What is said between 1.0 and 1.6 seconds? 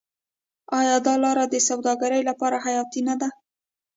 دا لاره د